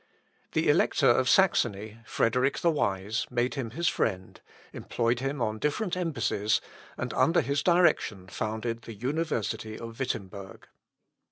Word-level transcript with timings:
The 0.53 0.67
Elector 0.67 1.09
of 1.11 1.29
Saxony, 1.29 1.99
Frederick 2.07 2.57
the 2.61 2.71
Wise, 2.71 3.27
made 3.29 3.53
him 3.53 3.69
his 3.69 3.87
friend, 3.87 4.41
employed 4.73 5.19
him 5.19 5.43
on 5.43 5.59
different 5.59 5.95
embassies, 5.95 6.59
and 6.97 7.13
under 7.13 7.41
his 7.41 7.61
direction 7.61 8.25
founded 8.25 8.81
the 8.81 8.95
University 8.95 9.77
of 9.77 9.99
Wittemberg. 9.99 10.65